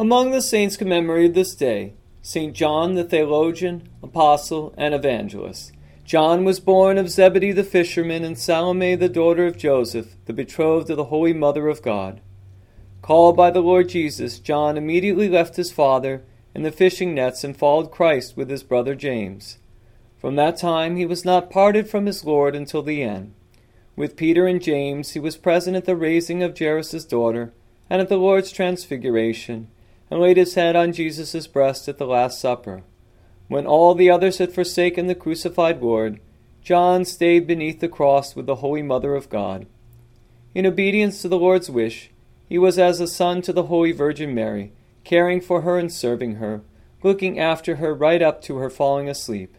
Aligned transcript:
Among 0.00 0.30
the 0.30 0.40
saints 0.40 0.76
commemorated 0.76 1.34
this 1.34 1.56
day, 1.56 1.94
St. 2.22 2.54
John 2.54 2.94
the 2.94 3.02
theologian, 3.02 3.88
apostle, 4.00 4.72
and 4.78 4.94
evangelist. 4.94 5.72
John 6.04 6.44
was 6.44 6.60
born 6.60 6.98
of 6.98 7.10
Zebedee 7.10 7.50
the 7.50 7.64
fisherman 7.64 8.22
and 8.22 8.38
Salome 8.38 8.94
the 8.94 9.08
daughter 9.08 9.44
of 9.44 9.58
Joseph, 9.58 10.14
the 10.26 10.32
betrothed 10.32 10.88
of 10.88 10.96
the 10.96 11.06
Holy 11.06 11.32
Mother 11.32 11.66
of 11.66 11.82
God. 11.82 12.20
Called 13.02 13.36
by 13.36 13.50
the 13.50 13.60
Lord 13.60 13.88
Jesus, 13.88 14.38
John 14.38 14.76
immediately 14.76 15.28
left 15.28 15.56
his 15.56 15.72
father 15.72 16.22
and 16.54 16.64
the 16.64 16.70
fishing 16.70 17.12
nets 17.12 17.42
and 17.42 17.56
followed 17.56 17.90
Christ 17.90 18.36
with 18.36 18.48
his 18.50 18.62
brother 18.62 18.94
James. 18.94 19.58
From 20.16 20.36
that 20.36 20.58
time 20.58 20.94
he 20.94 21.06
was 21.06 21.24
not 21.24 21.50
parted 21.50 21.90
from 21.90 22.06
his 22.06 22.24
Lord 22.24 22.54
until 22.54 22.84
the 22.84 23.02
end. 23.02 23.34
With 23.96 24.16
Peter 24.16 24.46
and 24.46 24.62
James 24.62 25.14
he 25.14 25.18
was 25.18 25.36
present 25.36 25.76
at 25.76 25.86
the 25.86 25.96
raising 25.96 26.40
of 26.44 26.56
Jairus' 26.56 27.04
daughter 27.04 27.52
and 27.90 28.00
at 28.00 28.08
the 28.08 28.16
Lord's 28.16 28.52
transfiguration, 28.52 29.66
and 30.10 30.20
laid 30.20 30.36
his 30.36 30.54
head 30.54 30.76
on 30.76 30.92
Jesus' 30.92 31.46
breast 31.46 31.88
at 31.88 31.98
the 31.98 32.06
Last 32.06 32.40
Supper. 32.40 32.82
When 33.48 33.66
all 33.66 33.94
the 33.94 34.10
others 34.10 34.38
had 34.38 34.52
forsaken 34.52 35.06
the 35.06 35.14
crucified 35.14 35.80
Lord, 35.82 36.20
John 36.62 37.04
stayed 37.04 37.46
beneath 37.46 37.80
the 37.80 37.88
cross 37.88 38.36
with 38.36 38.46
the 38.46 38.56
Holy 38.56 38.82
Mother 38.82 39.14
of 39.14 39.30
God. 39.30 39.66
In 40.54 40.66
obedience 40.66 41.22
to 41.22 41.28
the 41.28 41.38
Lord's 41.38 41.70
wish, 41.70 42.10
he 42.48 42.58
was 42.58 42.78
as 42.78 43.00
a 43.00 43.06
son 43.06 43.42
to 43.42 43.52
the 43.52 43.64
Holy 43.64 43.92
Virgin 43.92 44.34
Mary, 44.34 44.72
caring 45.04 45.40
for 45.40 45.62
her 45.62 45.78
and 45.78 45.92
serving 45.92 46.36
her, 46.36 46.62
looking 47.02 47.38
after 47.38 47.76
her 47.76 47.94
right 47.94 48.20
up 48.20 48.42
to 48.42 48.56
her 48.56 48.68
falling 48.68 49.08
asleep. 49.08 49.56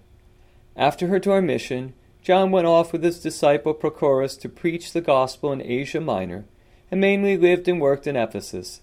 After 0.76 1.08
her 1.08 1.20
dormition, 1.20 1.94
John 2.22 2.52
went 2.52 2.68
off 2.68 2.92
with 2.92 3.04
his 3.04 3.20
disciple 3.20 3.74
Prochorus 3.74 4.38
to 4.42 4.50
preach 4.50 4.92
the 4.92 5.02
gospel 5.02 5.52
in 5.52 5.62
Asia 5.62 6.02
Minor, 6.02 6.46
and 6.92 7.00
mainly 7.00 7.38
lived 7.38 7.68
and 7.68 7.80
worked 7.80 8.08
in 8.08 8.16
Ephesus. 8.16 8.82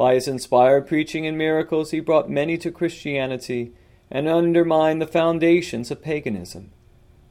By 0.00 0.14
his 0.14 0.26
inspired 0.26 0.86
preaching 0.86 1.26
and 1.26 1.36
miracles, 1.36 1.90
he 1.90 2.00
brought 2.00 2.30
many 2.30 2.56
to 2.56 2.70
Christianity 2.70 3.74
and 4.10 4.28
undermined 4.28 5.02
the 5.02 5.06
foundations 5.06 5.90
of 5.90 6.00
paganism. 6.00 6.70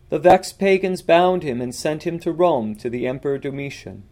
The 0.09 0.20
vexed 0.20 0.59
pagans 0.59 1.02
bound 1.02 1.42
him 1.42 1.62
and 1.62 1.73
sent 1.73 2.06
him 2.06 2.20
to 2.20 2.31
Rome 2.31 2.75
to 2.75 2.88
the 2.88 3.08
Emperor 3.08 3.40
Domitian. 3.40 4.03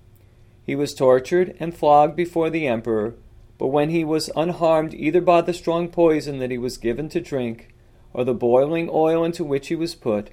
He 0.64 0.76
was 0.76 0.96
tortured 0.96 1.56
and 1.60 1.78
flogged 1.78 2.16
before 2.16 2.50
the 2.50 2.66
emperor, 2.66 3.14
but 3.60 3.68
when 3.68 3.92
he 3.92 4.04
was 4.04 4.32
unharmed 4.36 4.96
either 4.96 5.22
by 5.22 5.42
the 5.42 5.54
strong 5.54 5.88
poison 5.88 6.40
that 6.40 6.50
he 6.50 6.58
was 6.58 6.80
given 6.80 7.10
to 7.10 7.22
drink 7.22 7.76
or 8.12 8.24
the 8.24 8.34
boiling 8.34 8.90
oil 8.92 9.24
into 9.24 9.44
which 9.44 9.68
he 9.68 9.76
was 9.76 9.94
put, 9.94 10.32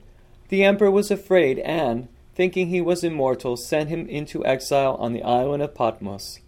the 0.48 0.64
emperor 0.64 0.91
was 0.91 1.11
afraid 1.11 1.58
and, 1.58 2.08
thinking 2.34 2.69
he 2.69 2.80
was 2.80 3.05
immortal, 3.05 3.58
sent 3.58 3.91
him 3.91 4.08
into 4.08 4.47
exile 4.47 4.95
on 4.95 5.12
the 5.12 5.22
island 5.22 5.62
of 5.62 5.75
Patmos. 5.75 6.41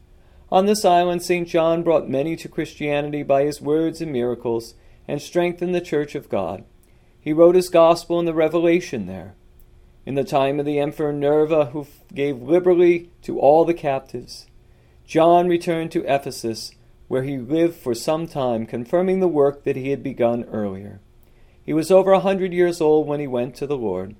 On 0.50 0.66
this 0.66 0.84
island, 0.84 1.22
St. 1.22 1.48
John 1.48 1.82
brought 1.82 2.08
many 2.08 2.36
to 2.36 2.48
Christianity 2.48 3.22
by 3.22 3.44
his 3.44 3.60
words 3.60 4.00
and 4.00 4.12
miracles, 4.12 4.74
and 5.08 5.20
strengthened 5.20 5.74
the 5.74 5.80
Church 5.80 6.14
of 6.14 6.28
God. 6.28 6.64
He 7.20 7.32
wrote 7.32 7.56
his 7.56 7.68
gospel 7.68 8.20
in 8.20 8.26
the 8.26 8.34
Revelation 8.34 9.06
there. 9.06 9.34
In 10.04 10.14
the 10.14 10.22
time 10.22 10.60
of 10.60 10.66
the 10.66 10.78
Emperor 10.78 11.12
Nerva, 11.12 11.66
who 11.66 11.86
gave 12.14 12.40
liberally 12.40 13.10
to 13.22 13.40
all 13.40 13.64
the 13.64 13.74
captives, 13.74 14.46
John 15.04 15.48
returned 15.48 15.90
to 15.92 16.04
Ephesus, 16.04 16.70
where 17.08 17.24
he 17.24 17.38
lived 17.38 17.74
for 17.74 17.94
some 17.94 18.28
time, 18.28 18.66
confirming 18.66 19.18
the 19.18 19.28
work 19.28 19.64
that 19.64 19.76
he 19.76 19.90
had 19.90 20.02
begun 20.02 20.44
earlier. 20.44 21.00
He 21.64 21.72
was 21.72 21.90
over 21.90 22.12
a 22.12 22.20
hundred 22.20 22.52
years 22.52 22.80
old 22.80 23.08
when 23.08 23.18
he 23.18 23.26
went 23.26 23.56
to 23.56 23.66
the 23.66 23.76
Lord. 23.76 24.14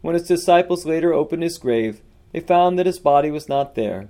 When 0.00 0.14
his 0.14 0.26
disciples 0.26 0.86
later 0.86 1.12
opened 1.12 1.42
his 1.42 1.58
grave, 1.58 2.00
they 2.32 2.40
found 2.40 2.78
that 2.78 2.86
his 2.86 2.98
body 2.98 3.30
was 3.30 3.48
not 3.48 3.74
there. 3.74 4.08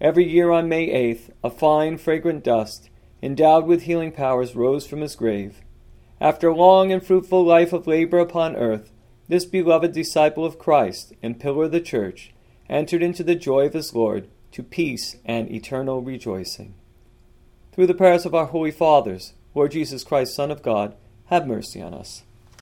Every 0.00 0.28
year 0.28 0.50
on 0.50 0.68
May 0.68 0.88
8th, 0.88 1.30
a 1.42 1.50
fine, 1.50 1.98
fragrant 1.98 2.44
dust, 2.44 2.88
endowed 3.20 3.66
with 3.66 3.82
healing 3.82 4.12
powers, 4.12 4.54
rose 4.54 4.86
from 4.86 5.00
his 5.00 5.16
grave. 5.16 5.60
After 6.20 6.48
a 6.48 6.54
long 6.54 6.92
and 6.92 7.04
fruitful 7.04 7.44
life 7.44 7.72
of 7.72 7.86
labor 7.86 8.18
upon 8.18 8.54
earth, 8.54 8.92
this 9.28 9.44
beloved 9.44 9.92
disciple 9.92 10.44
of 10.44 10.58
Christ 10.58 11.12
and 11.22 11.40
pillar 11.40 11.64
of 11.64 11.72
the 11.72 11.80
Church 11.80 12.32
entered 12.68 13.02
into 13.02 13.24
the 13.24 13.34
joy 13.34 13.66
of 13.66 13.72
his 13.72 13.94
Lord 13.94 14.28
to 14.52 14.62
peace 14.62 15.16
and 15.24 15.50
eternal 15.50 16.00
rejoicing. 16.00 16.74
Through 17.72 17.88
the 17.88 17.94
prayers 17.94 18.24
of 18.24 18.34
our 18.34 18.46
holy 18.46 18.70
fathers, 18.70 19.34
Lord 19.54 19.72
Jesus 19.72 20.04
Christ, 20.04 20.34
Son 20.34 20.50
of 20.50 20.62
God, 20.62 20.94
have 21.26 21.46
mercy 21.46 21.82
on 21.82 21.92
us. 21.92 22.22